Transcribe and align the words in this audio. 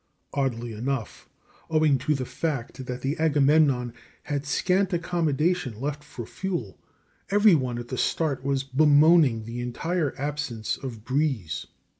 Oddly 0.33 0.73
enough, 0.73 1.29
owing 1.69 1.99
to 1.99 2.15
the 2.15 2.25
fact 2.25 2.87
that 2.87 3.01
the 3.03 3.15
Agamemnon 3.19 3.93
had 4.23 4.47
scant 4.47 4.91
accommodation 4.93 5.79
left 5.79 6.03
for 6.03 6.25
fuel, 6.25 6.79
every 7.29 7.53
one 7.53 7.77
at 7.77 7.89
the 7.89 7.99
start 7.99 8.43
was 8.43 8.63
bemoaning 8.63 9.43
the 9.45 9.59
entire 9.61 10.15
absence 10.17 10.75
of 10.77 11.05
breeze. 11.05 11.67